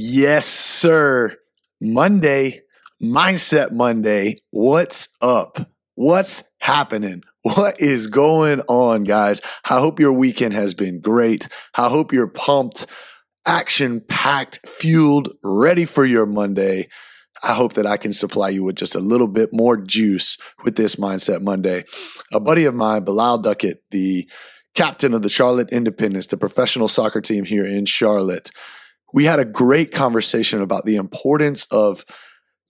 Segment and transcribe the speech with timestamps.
[0.00, 1.36] Yes, sir.
[1.80, 2.60] Monday,
[3.02, 4.36] Mindset Monday.
[4.52, 5.72] What's up?
[5.96, 7.22] What's happening?
[7.42, 9.40] What is going on, guys?
[9.68, 11.48] I hope your weekend has been great.
[11.74, 12.86] I hope you're pumped,
[13.44, 16.86] action packed, fueled, ready for your Monday.
[17.42, 20.76] I hope that I can supply you with just a little bit more juice with
[20.76, 21.82] this Mindset Monday.
[22.32, 24.30] A buddy of mine, Bilal Duckett, the
[24.76, 28.52] captain of the Charlotte Independence, the professional soccer team here in Charlotte,
[29.12, 32.04] we had a great conversation about the importance of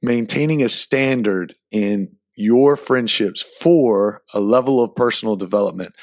[0.02, 5.94] maintaining a standard in your friendships for a level of personal development.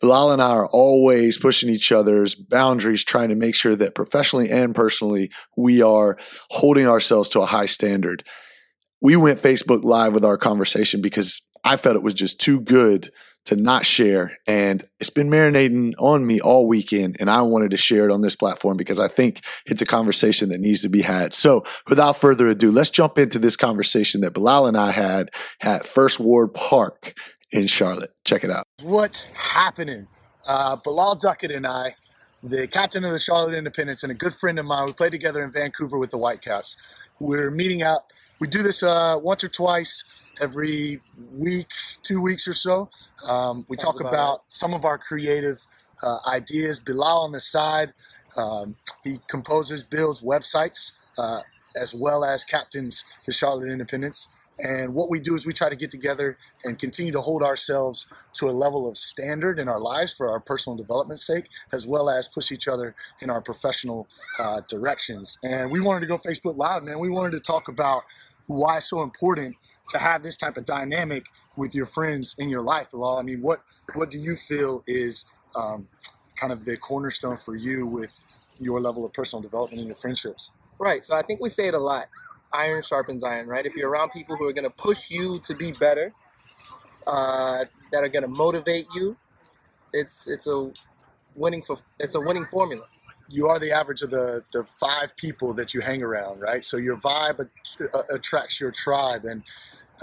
[0.00, 4.50] Bilal and I are always pushing each other's boundaries, trying to make sure that professionally
[4.50, 6.18] and personally, we are
[6.50, 8.24] holding ourselves to a high standard.
[9.02, 13.10] We went Facebook Live with our conversation because I felt it was just too good
[13.50, 14.38] to not share.
[14.46, 17.16] And it's been marinating on me all weekend.
[17.18, 20.50] And I wanted to share it on this platform because I think it's a conversation
[20.50, 21.32] that needs to be had.
[21.32, 25.30] So without further ado, let's jump into this conversation that Bilal and I had
[25.62, 27.14] at First Ward Park
[27.50, 28.10] in Charlotte.
[28.24, 28.62] Check it out.
[28.82, 30.06] What's happening?
[30.48, 31.96] Uh, Bilal Duckett and I,
[32.44, 35.42] the captain of the Charlotte Independence and a good friend of mine, we played together
[35.42, 36.76] in Vancouver with the Whitecaps.
[37.18, 38.12] We're meeting up.
[38.40, 41.02] We do this uh, once or twice every
[41.34, 41.68] week,
[42.02, 42.88] two weeks or so.
[43.28, 45.58] Um, we talk about, about some of our creative
[46.02, 46.80] uh, ideas.
[46.80, 47.92] Bilal on the side,
[48.38, 51.40] um, he composes, builds websites, uh,
[51.78, 54.28] as well as captains the Charlotte Independence.
[54.62, 58.06] And what we do is we try to get together and continue to hold ourselves
[58.34, 62.10] to a level of standard in our lives for our personal development's sake, as well
[62.10, 64.06] as push each other in our professional
[64.38, 65.38] uh, directions.
[65.42, 66.98] And we wanted to go Facebook Live, man.
[66.98, 68.02] We wanted to talk about
[68.50, 69.56] why it's so important
[69.88, 71.26] to have this type of dynamic
[71.56, 73.18] with your friends in your life, Bilal.
[73.18, 73.60] I mean, what
[73.94, 75.24] what do you feel is
[75.56, 75.88] um,
[76.36, 78.12] kind of the cornerstone for you with
[78.58, 80.52] your level of personal development in your friendships?
[80.78, 81.04] Right.
[81.04, 82.06] So I think we say it a lot.
[82.52, 83.64] Iron sharpens iron, right?
[83.64, 86.12] If you're around people who are going to push you to be better,
[87.06, 89.16] uh, that are going to motivate you,
[89.92, 90.72] it's it's a
[91.34, 92.84] winning for it's a winning formula
[93.30, 96.64] you are the average of the the five people that you hang around, right?
[96.64, 97.48] So your vibe
[98.12, 99.42] attracts your tribe, and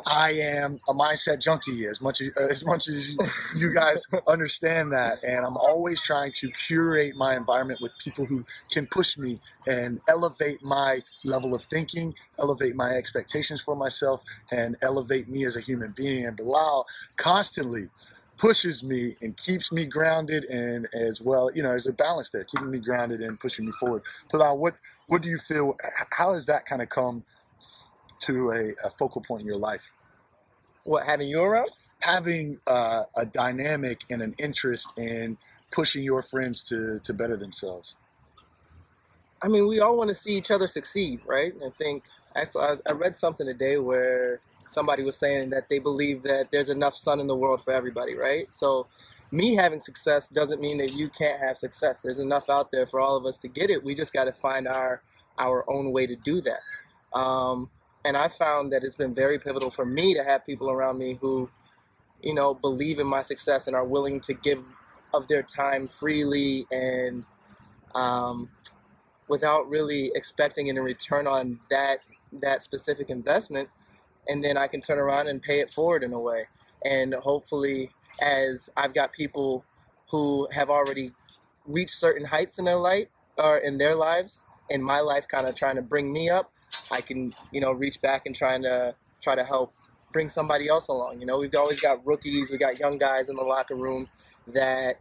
[0.06, 3.16] I am a mindset junkie as much as, as much as
[3.58, 5.24] you guys understand that.
[5.24, 10.00] And I'm always trying to curate my environment with people who can push me and
[10.10, 15.62] elevate my level of thinking, elevate my expectations for myself, and elevate me as a
[15.62, 16.26] human being.
[16.26, 16.86] And Bilal
[17.18, 17.90] constantly
[18.38, 22.44] pushes me and keeps me grounded and as well, you know, there's a balance there,
[22.44, 24.04] keeping me grounded and pushing me forward.
[24.32, 24.76] Bilal, what
[25.08, 25.76] what do you feel?
[26.12, 27.24] How has that kind of come
[28.22, 29.92] to a, a focal point in your life?
[30.84, 31.70] What having you around?
[32.02, 35.38] Having uh, a dynamic and an interest in
[35.72, 37.96] pushing your friends to to better themselves.
[39.42, 41.54] I mean, we all want to see each other succeed, right?
[41.64, 42.04] I think
[42.36, 42.46] I,
[42.88, 47.20] I read something today where somebody was saying that they believe that there's enough sun
[47.20, 48.54] in the world for everybody, right?
[48.54, 48.88] So
[49.32, 52.02] me having success doesn't mean that you can't have success.
[52.02, 53.84] There's enough out there for all of us to get it.
[53.84, 55.02] We just got to find our
[55.40, 56.60] our own way to do that.
[57.18, 57.70] Um,
[58.06, 61.18] and I found that it's been very pivotal for me to have people around me
[61.22, 61.50] who,
[62.22, 64.64] you know, believe in my success and are willing to give
[65.14, 67.26] of their time freely and
[67.96, 68.50] um,
[69.28, 72.00] without really expecting any return on that
[72.34, 73.70] that specific investment
[74.28, 76.46] and then I can turn around and pay it forward in a way.
[76.86, 79.66] And hopefully, as I've got people
[80.10, 81.12] who have already
[81.66, 83.08] reached certain heights in their life
[83.38, 86.52] or in their lives, in my life, kind of trying to bring me up,
[86.92, 89.74] I can you know reach back and trying to try to help
[90.12, 91.20] bring somebody else along.
[91.20, 94.10] You know, we've always got rookies, we got young guys in the locker room
[94.48, 95.00] that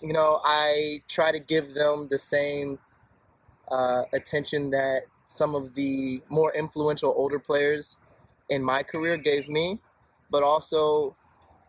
[0.00, 2.78] you know I try to give them the same
[3.70, 7.96] uh, attention that some of the more influential older players
[8.52, 9.78] in my career gave me,
[10.30, 11.16] but also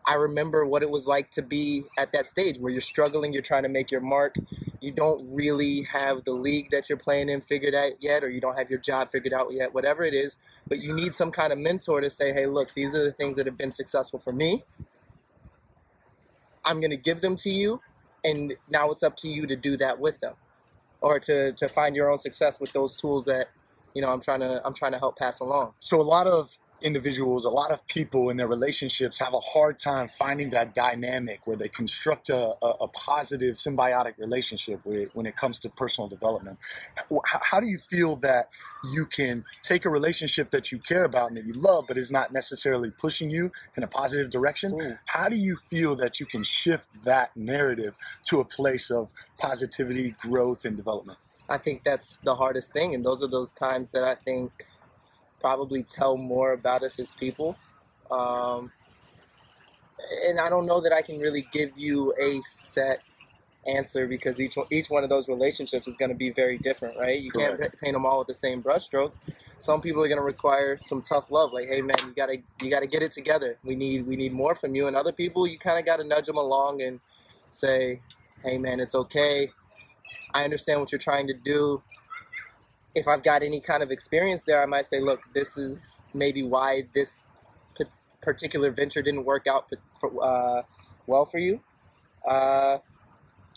[0.06, 3.42] I remember what it was like to be at that stage where you're struggling, you're
[3.42, 4.34] trying to make your mark,
[4.80, 8.40] you don't really have the league that you're playing in figured out yet, or you
[8.40, 10.36] don't have your job figured out yet, whatever it is,
[10.68, 13.38] but you need some kind of mentor to say, hey, look, these are the things
[13.38, 14.62] that have been successful for me.
[16.66, 17.80] I'm going to give them to you,
[18.24, 20.34] and now it's up to you to do that with them
[21.00, 23.48] or to, to find your own success with those tools that
[23.94, 25.74] you know I'm trying to I'm trying to help pass along.
[25.78, 29.78] So a lot of individuals, a lot of people in their relationships have a hard
[29.78, 35.36] time finding that dynamic where they construct a, a, a positive symbiotic relationship when it
[35.36, 36.58] comes to personal development.
[36.96, 38.46] How, how, do you feel that
[38.92, 42.10] you can take a relationship that you care about and that you love, but is
[42.10, 44.80] not necessarily pushing you in a positive direction?
[44.80, 44.94] Ooh.
[45.06, 50.14] How do you feel that you can shift that narrative to a place of positivity,
[50.20, 51.18] growth, and development?
[51.48, 54.50] I think that's the hardest thing, and those are those times that I think
[55.44, 57.54] probably tell more about us as people.
[58.10, 58.72] Um,
[60.26, 63.02] and I don't know that I can really give you a set
[63.66, 66.98] answer because each one, each one of those relationships is going to be very different,
[66.98, 67.20] right?
[67.20, 69.12] You can't paint them all with the same brushstroke.
[69.58, 72.70] Some people are going to require some tough love, like, "Hey, man, you gotta you
[72.70, 73.58] gotta get it together.
[73.64, 76.04] We need we need more from you." And other people, you kind of got to
[76.04, 77.00] nudge them along and
[77.50, 78.00] say,
[78.42, 79.50] "Hey, man, it's okay.
[80.32, 81.82] I understand what you're trying to do."
[82.94, 86.42] If I've got any kind of experience there, I might say, "Look, this is maybe
[86.42, 87.24] why this
[87.76, 87.90] pa-
[88.22, 89.70] particular venture didn't work out
[90.22, 90.62] uh,
[91.06, 91.60] well for you."
[92.26, 92.78] Uh,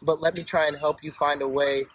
[0.01, 1.85] but let me try and help you find a way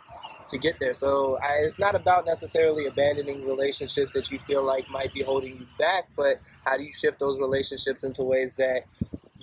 [0.49, 0.93] to get there.
[0.93, 5.59] So I, it's not about necessarily abandoning relationships that you feel like might be holding
[5.59, 8.85] you back, but how do you shift those relationships into ways that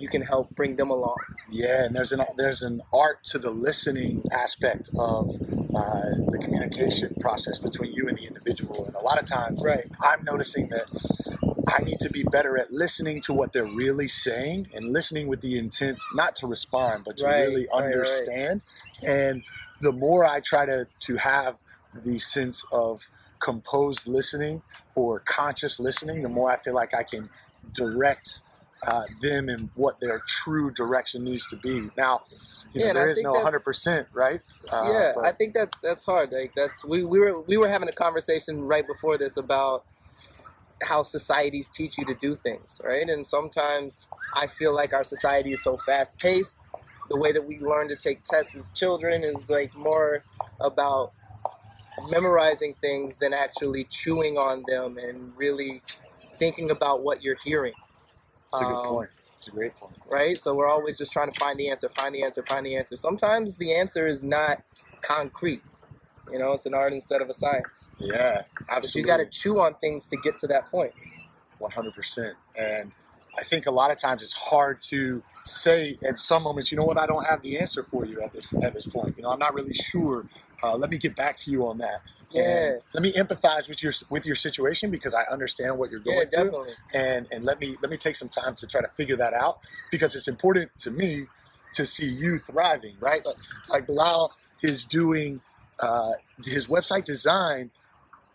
[0.00, 1.16] you can help bring them along?
[1.50, 5.28] Yeah, and there's an there's an art to the listening aspect of
[5.74, 9.86] uh, the communication process between you and the individual, and a lot of times Right.
[10.00, 10.86] I'm noticing that
[11.68, 15.40] I need to be better at listening to what they're really saying and listening with
[15.40, 17.84] the intent not to respond, but to Right, really right, right.
[17.84, 18.62] understand.
[19.06, 19.42] And
[19.80, 21.56] the more I try to to have
[21.94, 23.10] the sense of
[23.40, 24.62] composed listening
[24.94, 27.28] or conscious listening, the more I feel like I can
[27.72, 28.40] direct
[28.86, 31.90] uh, them and what their true direction needs to be.
[31.96, 32.22] Now,
[32.72, 34.40] you Yeah, know, I there is no 100%, right?
[34.70, 36.32] Uh, yeah, but- I think that's that's hard.
[36.32, 39.84] Like that's we, we were we were having a conversation right before this about
[40.82, 43.08] how societies teach you to do things, right?
[43.08, 46.58] And sometimes I feel like our society is so fast paced.
[47.10, 50.24] The way that we learn to take tests as children is like more
[50.60, 51.12] about
[52.08, 55.82] memorizing things than actually chewing on them and really
[56.32, 57.74] thinking about what you're hearing.
[58.52, 59.10] That's a good Um, point.
[59.36, 59.96] It's a great point.
[60.08, 60.38] right?
[60.38, 62.96] So we're always just trying to find the answer, find the answer, find the answer.
[62.96, 64.62] Sometimes the answer is not
[65.02, 65.62] concrete.
[66.30, 67.90] You know, it's an art instead of a science.
[67.98, 69.00] Yeah, But absolutely.
[69.00, 70.92] you got to chew on things to get to that point.
[71.60, 72.34] 100%.
[72.58, 72.92] And
[73.38, 76.84] I think a lot of times it's hard to say at some moments, you know
[76.84, 79.16] what, I don't have the answer for you at this at this point.
[79.16, 80.26] You know, I'm not really sure.
[80.62, 82.02] Uh, let me get back to you on that.
[82.30, 86.00] Yeah, And let me empathize with your with your situation because I understand what you're
[86.00, 86.66] going yeah, through.
[86.94, 89.58] and and let me let me take some time to try to figure that out
[89.90, 91.26] because it's important to me
[91.74, 93.36] to see you thriving right like,
[93.68, 94.32] like bilal
[94.62, 95.40] is doing
[95.80, 96.12] uh,
[96.44, 97.70] his website design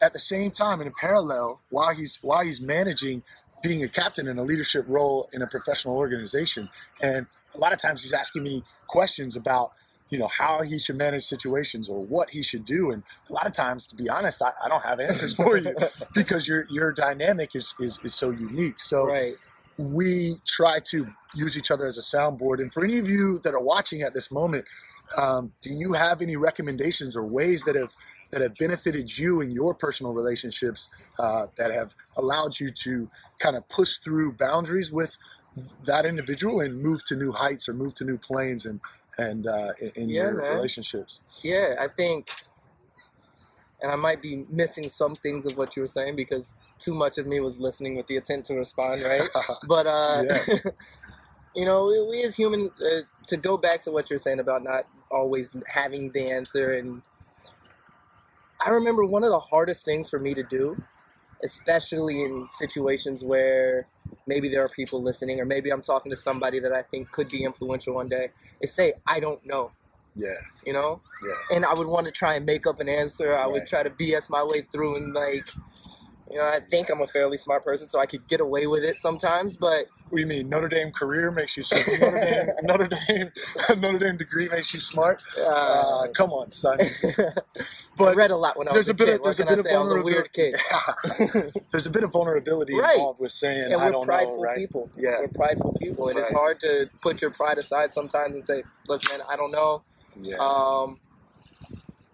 [0.01, 3.23] at the same time and in parallel while he's while he's managing
[3.67, 6.69] being a captain in a leadership role in a professional organization
[7.01, 9.71] and a lot of times he's asking me questions about
[10.09, 13.47] you know how he should manage situations or what he should do and a lot
[13.47, 15.75] of times to be honest i, I don't have answers for you
[16.13, 18.79] because your your dynamic is is, is so unique.
[18.79, 19.33] So right.
[19.77, 22.61] we try to use each other as a soundboard.
[22.61, 24.65] And for any of you that are watching at this moment,
[25.17, 27.93] um, do you have any recommendations or ways that have
[28.31, 30.89] that have benefited you in your personal relationships
[31.19, 35.17] uh, that have allowed you to kind of push through boundaries with
[35.85, 38.79] that individual and move to new heights or move to new planes and
[39.17, 40.55] and uh, in, Yeah, your man.
[40.57, 41.21] relationships?
[41.41, 42.29] Yeah, I think,
[43.81, 47.17] and I might be missing some things of what you were saying because too much
[47.17, 49.21] of me was listening with the intent to respond, right?
[49.67, 50.23] But uh,
[51.55, 54.63] you know, we, we as humans, uh, to go back to what you're saying about
[54.63, 57.01] not always having the answer, and
[58.65, 60.83] I remember one of the hardest things for me to do,
[61.43, 63.87] especially in situations where
[64.27, 67.29] maybe there are people listening, or maybe I'm talking to somebody that I think could
[67.29, 68.29] be influential one day,
[68.61, 69.71] is say I don't know.
[70.15, 70.29] yeah,
[70.65, 71.57] You know, yeah.
[71.57, 73.35] and I would want to try and make up an answer.
[73.35, 75.47] I would try to BS my way through and like,
[76.31, 78.83] you know, I think I'm a fairly smart person, so I could get away with
[78.83, 79.57] it sometimes.
[79.57, 80.49] But What do you mean?
[80.49, 81.87] Notre Dame career makes you smart.
[81.87, 83.31] Notre Dame, Notre Dame,
[83.81, 85.23] Notre Dame degree makes you smart.
[85.37, 86.79] Uh, uh, come on, son.
[87.17, 87.63] I
[87.97, 89.15] But read a lot when I was a a bit kid.
[89.15, 89.75] of there's a bit I of say?
[89.75, 91.61] I was a weird vulnerability.
[91.71, 92.95] there's a bit of vulnerability Right.
[92.95, 94.57] involved with saying and I don't know, right?
[94.57, 94.89] people.
[94.97, 95.19] Yeah.
[95.21, 99.01] We're prideful people, and it's hard to put your pride aside sometimes and say, "Look,
[99.09, 99.83] man, I don't know."
[100.19, 100.35] Yeah.
[100.37, 100.99] Um,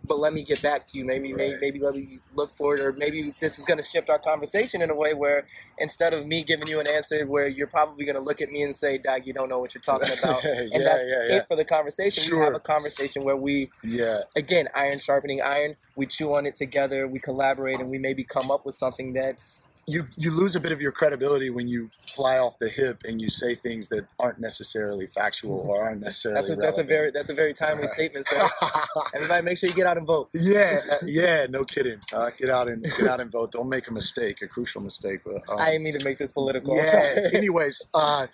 [0.08, 1.06] but let me get back to you.
[1.06, 1.62] Maybe, maybe, Right.
[1.62, 4.82] maybe let me look for it, or maybe this is going to shift our conversation
[4.82, 8.16] in a way where instead of me giving you an answer where you're probably going
[8.16, 10.62] to look at me and say, "Dog, you don't know what you're talking about," yeah,
[10.74, 12.36] and that's yeah, yeah, it for the conversation.
[12.36, 14.24] We have a conversation where we, yeah.
[14.36, 15.76] again, iron sharpening iron.
[15.96, 17.08] We chew on it together.
[17.08, 20.72] We collaborate, and we maybe come up with something that's You you lose a bit
[20.72, 24.40] of your credibility when you fly off the hip and you say things that aren't
[24.40, 26.42] necessarily factual or aren't necessarily.
[26.42, 28.28] that's a, that's a very that's a very timely statement.
[28.28, 28.48] So
[29.16, 30.30] everybody, make sure you get out and vote.
[30.34, 32.00] yeah, uh, yeah, no kidding.
[32.14, 33.52] Uh, get out and get out and vote.
[33.52, 35.22] Don't make a mistake, a crucial mistake.
[35.26, 36.76] but, um, I didn't mean to make this political.
[36.78, 37.30] Yeah.
[37.34, 38.28] Anyways, uh,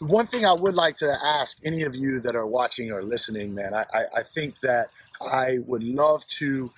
[0.00, 3.54] one thing I would like to ask any of you that are watching or listening,
[3.54, 4.88] man, I, I, I think that
[5.20, 6.72] I would love to,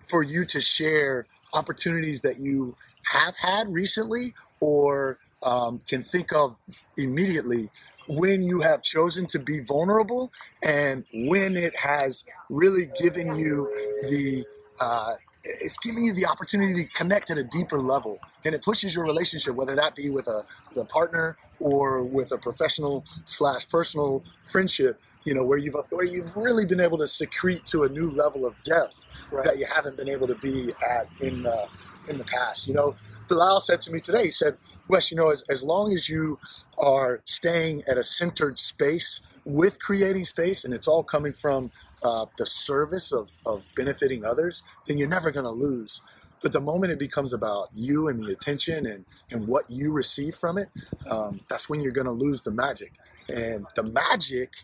[0.00, 2.74] for you to share opportunities that you
[3.06, 6.56] have had recently or um, can think of
[6.96, 7.70] immediately
[8.08, 10.32] when you have chosen to be vulnerable
[10.62, 13.68] and when it has really given you
[14.02, 14.44] the
[14.80, 15.12] uh,
[15.44, 19.04] it's giving you the opportunity to connect at a deeper level and it pushes your
[19.04, 24.22] relationship whether that be with a, with a partner or with a professional slash personal
[24.42, 28.10] friendship you know where you've where you've really been able to secrete to a new
[28.10, 29.44] level of depth Right.
[29.44, 31.66] that you haven't been able to be at in the
[32.08, 32.68] in the past.
[32.68, 32.96] You know
[33.28, 34.56] Bilal said to me today he said
[34.88, 36.38] Wes you know as, as long as you
[36.78, 41.70] are staying at a centered space with creating space and it's all coming from
[42.04, 46.02] uh, the service of, of benefiting others then you're never going to lose.
[46.42, 50.34] But the moment it becomes about you and the attention and, and what you receive
[50.34, 50.68] from it
[51.10, 52.92] um, that's when you're going to lose the magic.
[53.28, 54.54] And the magic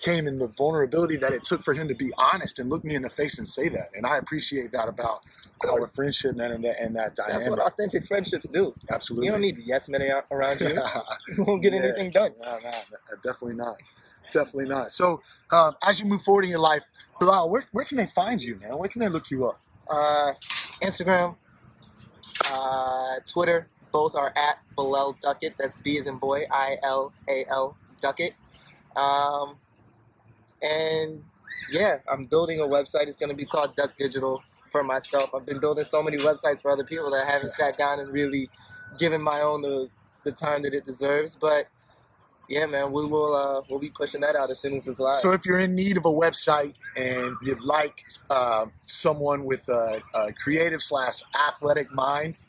[0.00, 2.94] came in the vulnerability that it took for him to be honest and look me
[2.94, 5.20] in the face and say that and i appreciate that about
[5.70, 8.74] our friendship man and that, and that That's dynamic what authentic friendships do.
[8.90, 10.68] absolutely You don't need yes men around you.
[11.36, 11.80] You won't get Yeah.
[11.80, 12.32] anything done.
[12.40, 13.76] No, no, no, definitely not.
[14.32, 14.92] Definitely not.
[14.92, 15.20] So,
[15.52, 16.82] um, as you move forward in your life,
[17.20, 18.78] Bilal, where, where can they find you, man?
[18.78, 19.60] Where can they look you up?
[19.88, 20.32] Uh,
[20.82, 21.36] Instagram,
[22.52, 25.54] uh, Twitter, both are at Bilal Duckett.
[25.58, 28.34] That's B as in boy, I L A L Duckett.
[28.96, 29.56] Um,
[30.62, 31.22] and
[31.70, 33.06] yeah, I'm building a website.
[33.06, 35.34] It's going to be called Duck Digital for myself.
[35.34, 38.12] I've been building so many websites for other people that I haven't sat down and
[38.12, 38.48] really
[38.98, 39.88] given my own the,
[40.24, 41.36] the time that it deserves.
[41.36, 41.66] But
[42.48, 45.14] yeah, man, we will uh, we'll be pushing that out as soon as it's live.
[45.16, 50.02] So, if you're in need of a website and you'd like uh, someone with a,
[50.14, 52.48] a creative slash athletic mind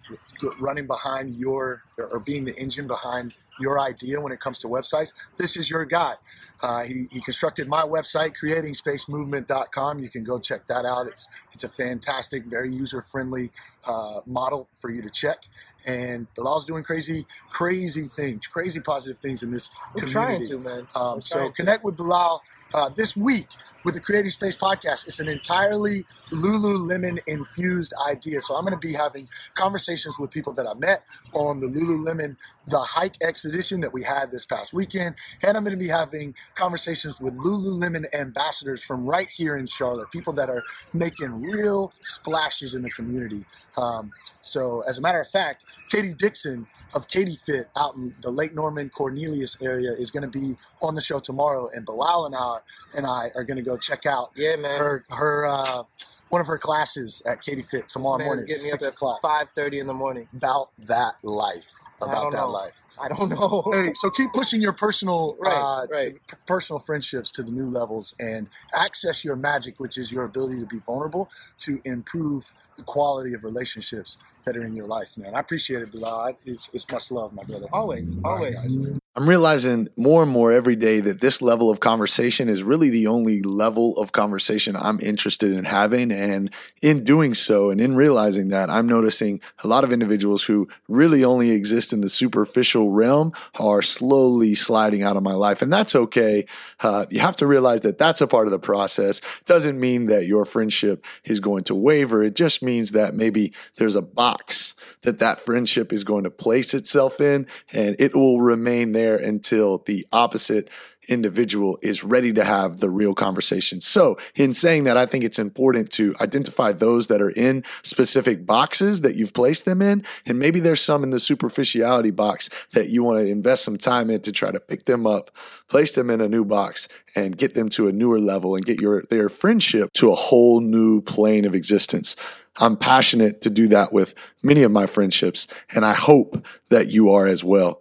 [0.60, 5.14] running behind your or being the engine behind your idea when it comes to websites,
[5.38, 6.16] this is your guy.
[6.64, 10.00] Uh, he, he constructed my website, creatingspacemovement.com.
[10.00, 11.08] You can go check that out.
[11.08, 13.52] It's it's a fantastic, very user friendly
[13.88, 15.44] uh, model for you to check.
[15.86, 20.46] And Bilal's doing crazy, crazy things, crazy positive things in this We're community.
[20.46, 20.88] trying to, man.
[20.96, 21.54] Um, so to.
[21.54, 22.42] connect with Bilal
[22.74, 23.48] uh, this week
[23.84, 25.08] with the Creating Space podcast.
[25.08, 28.42] It's an entirely Lululemon infused idea.
[28.42, 31.04] So I'm going to be having conversations with people that I met
[31.34, 35.78] on the Lululemon the hike expedition that we had this past weekend, and I'm going
[35.78, 40.64] to be having conversations with Lululemon ambassadors from right here in Charlotte, people that are
[40.94, 43.44] making real splashes in the community.
[43.78, 48.30] Um, so, as a matter of fact, Katie Dixon of Katie Fit out in the
[48.30, 52.36] Lake Norman Cornelius area is going to be on the show tomorrow, and Bilal and
[52.36, 52.60] I
[52.96, 54.78] and I are going to go check out Yeah, man.
[54.78, 55.84] her her uh,
[56.30, 59.80] one of her classes at Katie Fit tomorrow morning, getting me up at five thirty
[59.80, 60.28] in the morning.
[60.36, 61.72] About that life,
[62.02, 62.50] about that know.
[62.50, 62.81] life.
[63.02, 63.64] I don't know.
[63.72, 66.16] Hey, so keep pushing your personal Right, uh, right.
[66.46, 70.68] personal friendships to the new levels and access your magic, which is your ability to
[70.68, 71.30] be vulnerable
[71.60, 75.36] to improve the quality of relationships that are in your life, man.
[75.36, 76.38] I appreciate it, Bilal.
[76.46, 77.68] It's, it's much love, my brother.
[77.74, 78.78] Always, All always.
[79.14, 83.08] I'm realizing more and more every day that this level of conversation is really the
[83.08, 86.14] only level of conversation I'm interested in having.
[86.14, 86.50] And
[86.82, 91.26] in doing so, and in realizing that, I'm noticing a lot of individuals who really
[91.26, 95.62] only exist in the superficial realm are slowly sliding out of my life.
[95.62, 96.46] And that's okay.
[96.80, 99.20] Uh, you have to realize that that's a part of the process.
[99.46, 102.24] Doesn't mean that your friendship is going to waver.
[102.24, 106.74] It just means that maybe there's a box that that friendship is going to place
[106.74, 110.70] itself in and it will remain there until the opposite
[111.10, 113.82] individual is ready to have the real conversation.
[113.82, 118.46] So, in saying that, I think it's important to identify those that are in specific
[118.46, 120.04] boxes that you've placed them in.
[120.26, 124.10] And maybe there's some in the superficiality box that you want to invest some time
[124.10, 125.32] in to try to pick them up,
[125.68, 128.80] place them in a new box, and get them to a newer level and get
[128.80, 132.16] your their friendship to a whole new plane of existence.
[132.60, 137.10] I'm passionate to do that with many of my friendships, and I hope that you
[137.10, 137.81] are as well.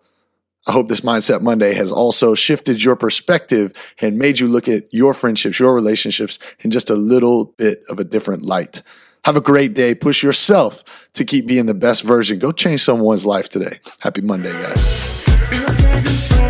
[0.70, 4.84] I hope this Mindset Monday has also shifted your perspective and made you look at
[4.94, 8.80] your friendships, your relationships in just a little bit of a different light.
[9.24, 9.96] Have a great day.
[9.96, 10.84] Push yourself
[11.14, 12.38] to keep being the best version.
[12.38, 13.80] Go change someone's life today.
[13.98, 16.49] Happy Monday, guys.